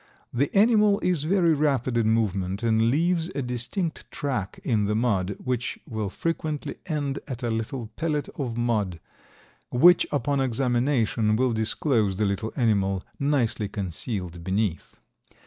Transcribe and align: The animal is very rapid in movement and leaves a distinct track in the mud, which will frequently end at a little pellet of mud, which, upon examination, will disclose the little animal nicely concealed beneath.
The 0.33 0.49
animal 0.57 0.99
is 1.01 1.25
very 1.25 1.53
rapid 1.53 1.95
in 1.95 2.07
movement 2.09 2.63
and 2.63 2.89
leaves 2.89 3.29
a 3.35 3.43
distinct 3.43 4.09
track 4.09 4.59
in 4.63 4.85
the 4.85 4.95
mud, 4.95 5.35
which 5.37 5.77
will 5.87 6.09
frequently 6.09 6.77
end 6.87 7.19
at 7.27 7.43
a 7.43 7.51
little 7.51 7.85
pellet 7.97 8.27
of 8.29 8.57
mud, 8.57 8.99
which, 9.69 10.07
upon 10.11 10.39
examination, 10.41 11.35
will 11.35 11.53
disclose 11.53 12.17
the 12.17 12.25
little 12.25 12.51
animal 12.55 13.03
nicely 13.19 13.69
concealed 13.69 14.43
beneath. 14.43 14.97